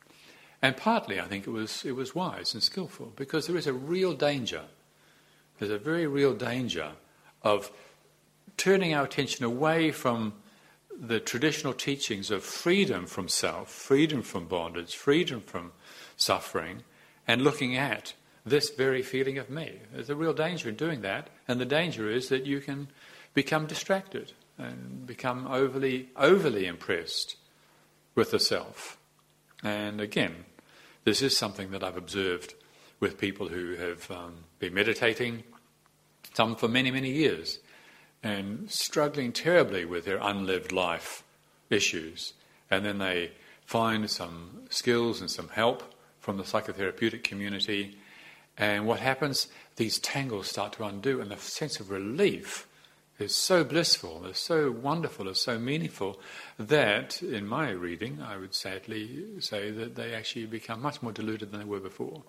[0.61, 3.73] And partly, I think it was, it was wise and skillful because there is a
[3.73, 4.63] real danger.
[5.59, 6.91] There's a very real danger
[7.43, 7.71] of
[8.55, 10.33] turning our attention away from
[10.99, 15.71] the traditional teachings of freedom from self, freedom from bondage, freedom from
[16.15, 16.83] suffering
[17.27, 18.13] and looking at
[18.45, 19.81] this very feeling of me.
[19.93, 22.87] There's a real danger in doing that, and the danger is that you can
[23.37, 27.35] become distracted and become overly overly impressed
[28.15, 28.97] with the self.
[29.63, 30.45] And again,
[31.03, 32.55] this is something that I've observed
[32.99, 35.43] with people who have um, been meditating,
[36.33, 37.59] some for many, many years,
[38.23, 41.23] and struggling terribly with their unlived life
[41.69, 42.33] issues.
[42.71, 43.33] And then they
[43.67, 45.83] find some skills and some help
[46.19, 47.99] from the psychotherapeutic community.
[48.57, 49.47] And what happens?
[49.75, 52.67] These tangles start to undo, and the sense of relief
[53.19, 56.19] is so blissful, is so wonderful, is so meaningful
[56.59, 61.51] that, in my reading, I would sadly say that they actually become much more deluded
[61.51, 62.23] than they were before.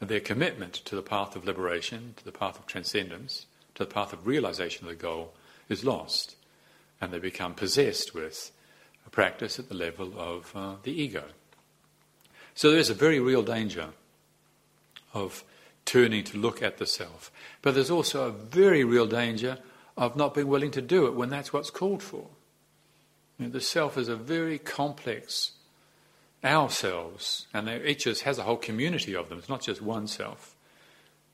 [0.00, 4.12] Their commitment to the path of liberation, to the path of transcendence, to the path
[4.12, 5.34] of realization of the goal
[5.68, 6.36] is lost,
[7.00, 8.50] and they become possessed with
[9.06, 11.24] a practice at the level of uh, the ego.
[12.54, 13.90] So there's a very real danger
[15.14, 15.44] of
[15.84, 17.32] turning to look at the self.
[17.62, 19.58] But there's also a very real danger
[20.00, 22.26] of not being willing to do it when that's what's called for.
[23.38, 25.52] You know, the self is a very complex
[26.42, 29.38] ourselves, and each of us has a whole community of them.
[29.38, 30.56] It's not just one self.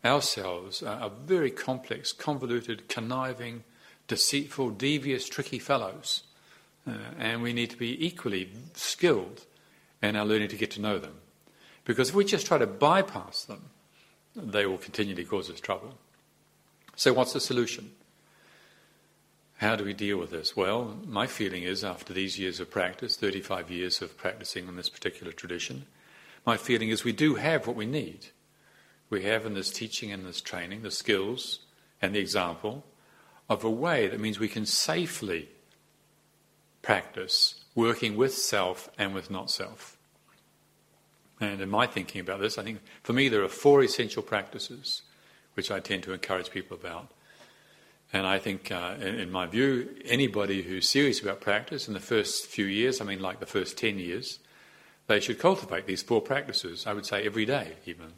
[0.05, 3.63] Ourselves are very complex, convoluted, conniving,
[4.09, 6.25] deceitful, devious, tricky fellows.
[6.89, 9.47] Uh, and we need to be equally skilled
[10.03, 11.15] in our learning to get to know them.
[11.85, 13.71] Because if we just try to bypass them,
[14.35, 15.95] they will continually cause us trouble.
[16.97, 17.91] So, what's the solution?
[19.59, 20.55] How do we deal with this?
[20.55, 24.91] Well, my feeling is after these years of practice, 35 years of practicing in this
[24.91, 25.87] particular tradition,
[26.45, 28.27] my feeling is we do have what we need.
[29.09, 31.61] We have in this teaching and this training the skills
[32.03, 32.85] and the example
[33.49, 35.49] of a way that means we can safely
[36.83, 39.97] practice working with self and with not self.
[41.41, 45.03] And in my thinking about this, I think for me there are four essential practices
[45.55, 47.11] which I tend to encourage people about.
[48.13, 52.01] And I think, uh, in, in, my view, anybody who's serious about practice in the
[52.01, 54.39] first few years, I mean, like the first 10 years,
[55.07, 58.13] they should cultivate these four practices, I would say every day, even.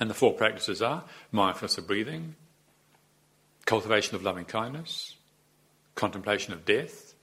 [0.00, 2.36] And the four practices are mindfulness of breathing,
[3.66, 5.16] cultivation of loving kindness,
[5.94, 7.14] contemplation of death,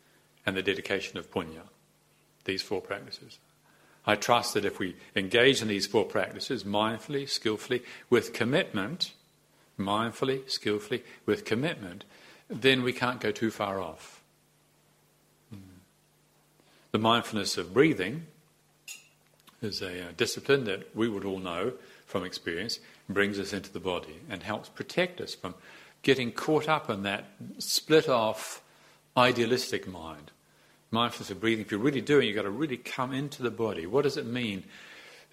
[0.46, 1.64] and the dedication of punya.
[2.46, 3.40] These four practices.
[4.06, 9.14] I trust that if we engage in these four practices mindfully, skillfully, with commitment,
[9.80, 12.04] mindfully, skillfully, with commitment,
[12.50, 14.22] then we can't go too far off.
[15.52, 15.80] Hmm.
[16.92, 18.26] The mindfulness of breathing
[19.62, 21.74] is a, a discipline that we would all know
[22.06, 25.54] from experience, brings us into the body and helps protect us from
[26.02, 27.26] getting caught up in that
[27.60, 28.62] split off
[29.16, 30.32] idealistic mind
[30.92, 33.52] mindfulness of breathing, if you're really doing it, you've got to really come into the
[33.52, 33.86] body.
[33.86, 34.64] What does it mean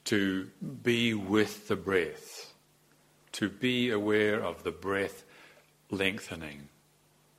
[0.05, 0.49] to
[0.82, 2.45] be with the breath?
[3.37, 5.22] To be aware of the breath
[5.91, 6.68] lengthening,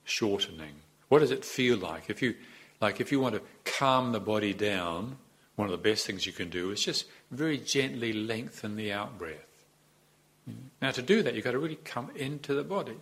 [0.04, 0.76] shortening.
[1.10, 2.10] What does it feel like?
[2.10, 2.36] If you
[2.80, 5.18] like if you want to calm the body down,
[5.56, 9.18] one of the best things you can do is just very gently lengthen the out
[9.18, 9.66] breath.
[10.82, 12.98] Now to do that you've got to really come into the body.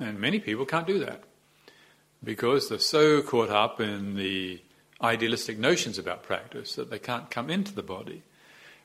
[0.00, 1.22] And many people can't do that
[2.24, 4.60] because they're so caught up in the
[5.00, 8.22] idealistic notions about practice that they can't come into the body.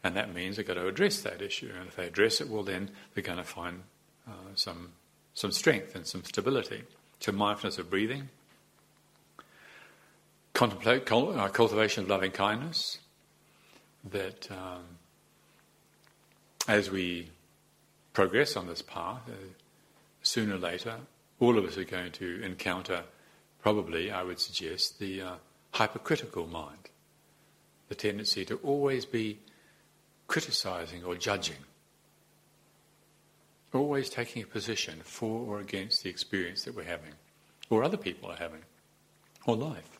[0.03, 1.71] And that means they've got to address that issue.
[1.77, 3.83] And if they address it, well, then they're going to find
[4.27, 4.93] uh, some,
[5.33, 6.83] some strength and some stability.
[7.19, 8.29] So, mindfulness of breathing,
[10.53, 12.97] contemplate, uh, cultivation of loving kindness,
[14.09, 14.83] that um,
[16.67, 17.29] as we
[18.13, 19.33] progress on this path, uh,
[20.23, 20.95] sooner or later,
[21.39, 23.03] all of us are going to encounter
[23.61, 25.33] probably, I would suggest, the uh,
[25.73, 26.89] hypercritical mind,
[27.89, 29.39] the tendency to always be
[30.31, 31.57] criticizing or judging,
[33.73, 37.11] always taking a position for or against the experience that we're having,
[37.69, 38.61] or other people are having,
[39.45, 39.99] or life,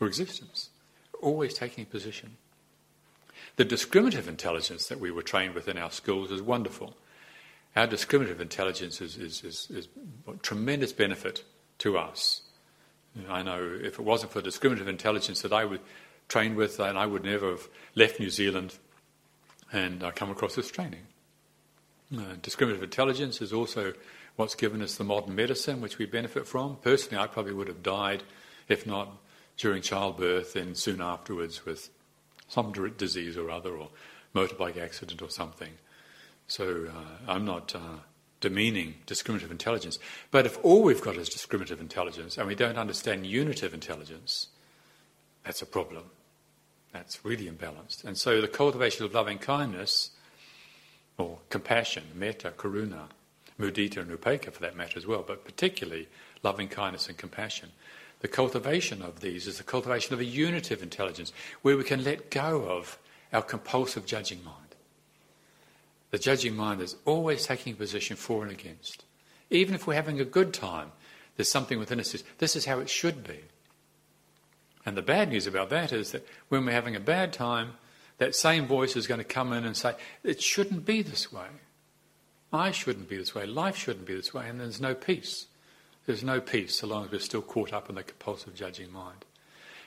[0.00, 0.70] or existence,
[1.20, 2.36] always taking a position.
[3.54, 6.96] The discriminative intelligence that we were trained with in our schools is wonderful.
[7.76, 9.86] Our discriminative intelligence is, is, is, is
[10.42, 11.44] tremendous benefit
[11.78, 12.42] to us
[13.28, 15.80] I know if it wasn't for discriminative intelligence that I would
[16.28, 18.78] trained with, then I would never have left New Zealand
[19.72, 21.06] and I come across this training.
[22.16, 23.94] Uh, discriminative intelligence is also
[24.36, 26.76] what's given us the modern medicine, which we benefit from.
[26.76, 28.22] Personally, I probably would have died,
[28.68, 29.18] if not
[29.56, 31.90] during childbirth, then soon afterwards with
[32.48, 33.88] some disease or other, or
[34.34, 35.72] motorbike accident or something.
[36.46, 38.00] So uh, I'm not uh,
[38.40, 39.98] demeaning discriminative intelligence.
[40.30, 44.48] But if all we've got is discriminative intelligence and we don't understand unitive intelligence,
[45.44, 46.04] that's a problem.
[46.92, 48.04] That's really imbalanced.
[48.04, 50.10] And so the cultivation of loving kindness,
[51.18, 53.08] or compassion, metta, karuna,
[53.58, 56.08] mudita, and upekkha for that matter as well, but particularly
[56.42, 57.70] loving kindness and compassion.
[58.20, 61.32] The cultivation of these is the cultivation of a unitive intelligence
[61.62, 62.98] where we can let go of
[63.32, 64.56] our compulsive judging mind.
[66.10, 69.04] The judging mind is always taking a position for and against.
[69.50, 70.92] Even if we're having a good time,
[71.36, 73.40] there's something within us that says, this is how it should be.
[74.84, 77.74] And the bad news about that is that when we're having a bad time,
[78.18, 81.46] that same voice is going to come in and say, it shouldn't be this way.
[82.52, 83.46] I shouldn't be this way.
[83.46, 84.48] Life shouldn't be this way.
[84.48, 85.46] And there's no peace.
[86.06, 89.24] There's no peace so long as we're still caught up in the compulsive judging mind.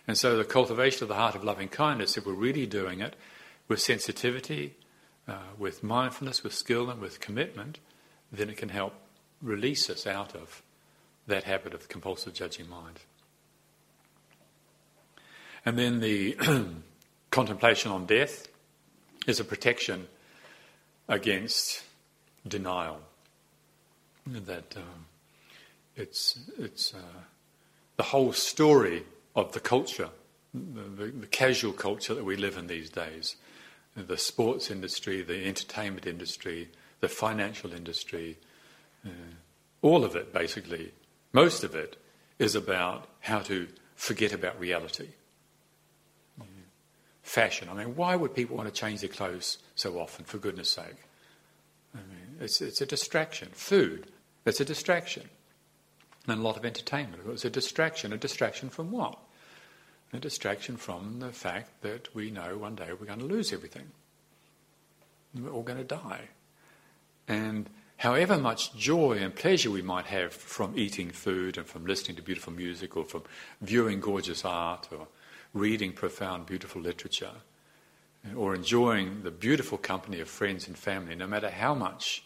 [0.08, 3.16] And so the cultivation of the heart of loving kindness, if we're really doing it
[3.68, 4.76] with sensitivity,
[5.28, 7.80] uh, with mindfulness, with skill, and with commitment,
[8.32, 8.94] then it can help
[9.42, 10.62] release us out of
[11.28, 13.00] that habit of the compulsive judging mind.
[15.66, 16.38] And then the
[17.32, 18.48] contemplation on death
[19.28, 20.08] is a protection
[21.08, 21.84] against
[22.48, 23.00] denial.
[24.28, 25.06] That um,
[25.96, 27.22] it's, it's uh,
[27.98, 29.04] the whole story
[29.36, 30.10] of the culture,
[30.54, 33.36] the, the, the casual culture that we live in these days,
[33.96, 38.38] the sports industry, the entertainment industry, the financial industry,
[39.06, 39.10] uh,
[39.82, 40.92] all of it basically,
[41.34, 41.96] most of it
[42.40, 45.10] is about how to forget about reality.
[47.26, 47.68] Fashion.
[47.70, 50.96] I mean, why would people want to change their clothes so often, for goodness sake?
[51.96, 53.50] I mean, it's, it's a distraction.
[53.52, 54.12] Food,
[54.46, 55.30] it's a distraction.
[56.28, 57.24] and a lot of entertainment.
[57.26, 58.14] It was a distraction.
[58.14, 59.18] A distraction from what?
[60.14, 63.88] A distraction from the fact that we know one day we're going to lose everything.
[65.34, 66.30] We're all going to die.
[67.28, 72.18] And however much joy and pleasure we might have from eating food and from listening
[72.18, 73.24] to beautiful music or from
[73.62, 75.08] viewing gorgeous art or
[75.56, 77.32] reading profound, beautiful literature
[78.36, 82.24] or enjoying the beautiful company of friends and family, no matter how much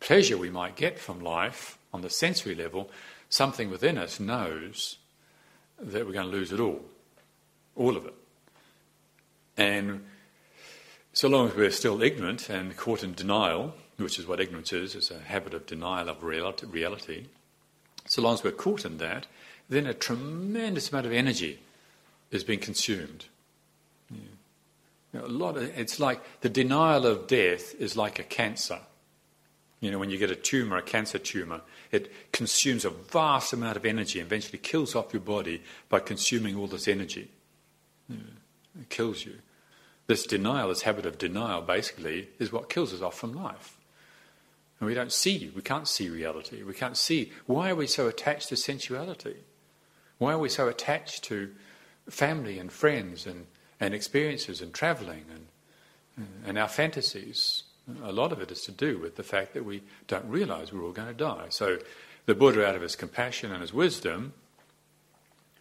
[0.00, 2.90] pleasure we might get from life on the sensory level,
[3.28, 4.96] something within us knows
[5.78, 6.80] that we're going to lose it all,
[7.76, 8.14] all of it.
[9.56, 10.04] And
[11.12, 14.94] so long as we're still ignorant and caught in denial, which is what ignorance is,
[14.94, 17.26] it's a habit of denial of reality,
[18.06, 19.26] so long as we're caught in that,
[19.68, 21.60] then a tremendous amount of energy
[22.32, 23.26] is being consumed.
[24.10, 24.18] Yeah.
[25.12, 28.80] You know, a lot of, it's like the denial of death is like a cancer.
[29.80, 31.60] You know, when you get a tumor, a cancer tumor,
[31.90, 36.56] it consumes a vast amount of energy and eventually kills off your body by consuming
[36.56, 37.30] all this energy.
[38.08, 39.34] It kills you.
[40.06, 43.76] This denial, this habit of denial, basically, is what kills us off from life.
[44.78, 46.62] And we don't see, we can't see reality.
[46.62, 47.32] We can't see.
[47.46, 49.36] Why are we so attached to sensuality?
[50.18, 51.52] Why are we so attached to
[52.08, 53.46] family and friends and,
[53.80, 57.64] and experiences and travelling and, and our fantasies?
[58.04, 60.84] A lot of it is to do with the fact that we don't realize we're
[60.84, 61.46] all going to die.
[61.48, 61.78] So
[62.26, 64.32] the Buddha, out of his compassion and his wisdom,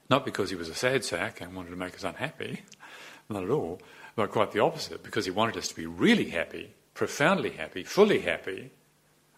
[0.09, 2.61] not because he was a sad sack and wanted to make us unhappy,
[3.29, 3.79] not at all,
[4.15, 8.19] but quite the opposite, because he wanted us to be really happy, profoundly happy, fully
[8.19, 8.71] happy,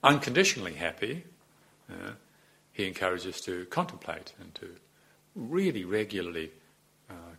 [0.04, 1.24] unconditionally happy,
[1.90, 2.12] uh,
[2.72, 4.68] he encourages us to contemplate and to
[5.36, 6.52] really regularly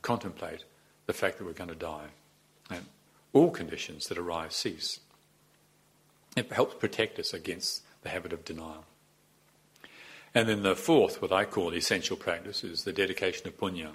[0.04, 0.62] contemplate
[1.06, 2.06] the fact that we're going to die.
[2.70, 2.84] And
[3.32, 5.00] all conditions that arise cease.
[6.36, 8.84] It helps protect us against the habit of denial.
[10.34, 13.90] And then the fourth, what I call essential practice, is the dedication of punya,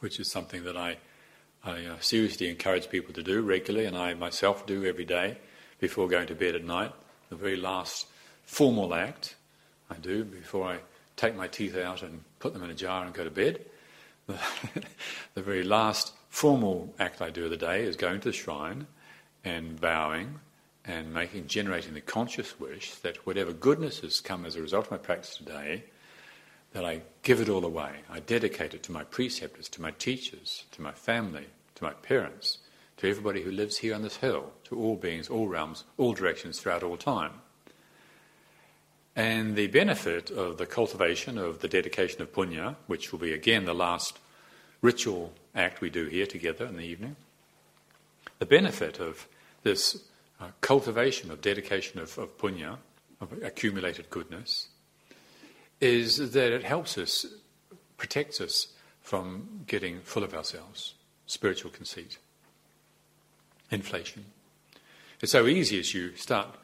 [0.00, 0.98] which is something that I,
[1.64, 5.38] I uh, seriously encourage people to do regularly, and I myself do every day
[5.80, 6.92] before going to bed at night.
[7.30, 8.06] The very last
[8.44, 9.34] formal act
[9.90, 10.78] I do before I
[11.16, 13.64] take my teeth out and put them in a jar and go to bed.
[14.28, 18.86] The very last formal act I do of the day is going to the shrine
[19.44, 20.40] and bowing
[20.84, 24.90] and making, generating the conscious wish that whatever goodness has come as a result of
[24.90, 25.84] my practice today,
[26.72, 27.90] that I give it all away.
[28.10, 32.58] I dedicate it to my preceptors, to my teachers, to my family, to my parents,
[32.98, 36.60] to everybody who lives here on this hill, to all beings, all realms, all directions
[36.60, 37.32] throughout all time.
[39.18, 43.64] And the benefit of the cultivation of the dedication of punya, which will be again
[43.64, 44.20] the last
[44.80, 47.16] ritual act we do here together in the evening,
[48.38, 49.26] the benefit of
[49.64, 50.04] this
[50.40, 52.76] uh, cultivation of dedication of, of punya,
[53.20, 54.68] of accumulated goodness,
[55.80, 57.26] is that it helps us,
[57.96, 58.68] protects us
[59.00, 60.94] from getting full of ourselves,
[61.26, 62.18] spiritual conceit,
[63.72, 64.26] inflation.
[65.20, 66.56] It's so easy as you start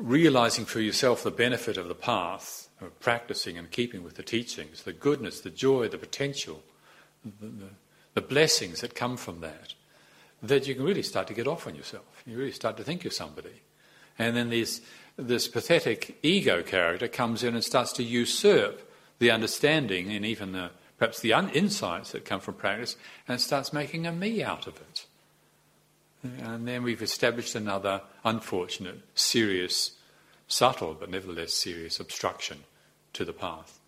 [0.00, 4.82] realizing for yourself the benefit of the path, of practicing and keeping with the teachings,
[4.82, 6.62] the goodness, the joy, the potential,
[7.24, 7.50] the,
[8.14, 9.74] the, blessings that come from that
[10.42, 12.22] that you can really start to get off on yourself.
[12.26, 13.62] You really start to think you're somebody.
[14.18, 14.80] And then this,
[15.16, 18.80] this pathetic ego character comes in and starts to usurp
[19.18, 22.96] the understanding and even the, perhaps the un- insights that come from practice
[23.28, 24.99] and starts making a me out of it.
[26.22, 29.92] And then we've established another unfortunate, serious,
[30.48, 32.58] subtle, but nevertheless serious obstruction
[33.14, 33.80] to the path.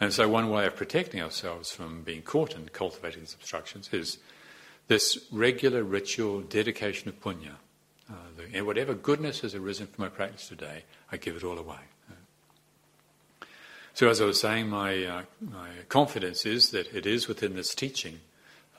[0.00, 4.18] And so, one way of protecting ourselves from being caught in cultivating these obstructions is
[4.88, 7.54] this regular ritual dedication of punya.
[8.08, 11.78] Uh, whatever goodness has arisen from my practice today, I give it all away.
[13.92, 17.74] So, as I was saying, my, uh, my confidence is that it is within this
[17.74, 18.20] teaching,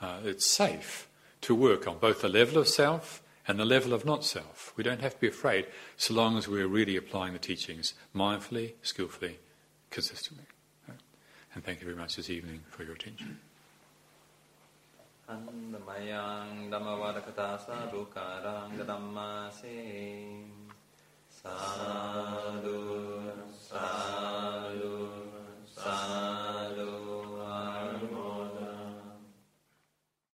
[0.02, 1.08] uh, it's safe
[1.42, 4.74] to work on both the level of self and the level of not self.
[4.76, 5.68] We don't have to be afraid
[5.98, 9.40] so long as we're really applying the teachings mindfully, skillfully,
[9.90, 10.46] consistently.
[11.54, 13.40] And thank you very much this evening for your attention.